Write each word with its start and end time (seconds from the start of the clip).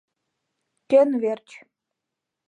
Кӧн 0.89 1.09
верч? 1.21 1.49